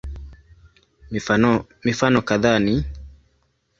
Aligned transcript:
Mifano 1.83 2.21
kadhaa 2.21 2.59
ni 2.59 2.75